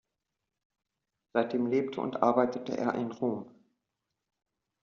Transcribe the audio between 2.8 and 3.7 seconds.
in Rom.